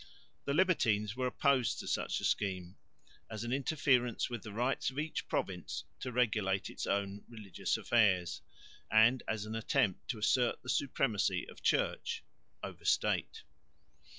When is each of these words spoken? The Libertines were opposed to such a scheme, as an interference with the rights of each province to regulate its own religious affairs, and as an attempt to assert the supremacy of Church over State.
The 0.45 0.55
Libertines 0.55 1.15
were 1.15 1.27
opposed 1.27 1.77
to 1.79 1.87
such 1.87 2.19
a 2.19 2.25
scheme, 2.25 2.75
as 3.29 3.43
an 3.43 3.53
interference 3.53 4.31
with 4.31 4.41
the 4.41 4.51
rights 4.51 4.89
of 4.89 4.97
each 4.97 5.27
province 5.27 5.83
to 5.99 6.11
regulate 6.11 6.71
its 6.71 6.87
own 6.87 7.23
religious 7.29 7.77
affairs, 7.77 8.41
and 8.89 9.21
as 9.27 9.45
an 9.45 9.53
attempt 9.53 10.07
to 10.07 10.17
assert 10.17 10.59
the 10.63 10.69
supremacy 10.69 11.47
of 11.47 11.61
Church 11.61 12.23
over 12.63 12.83
State. 12.83 13.43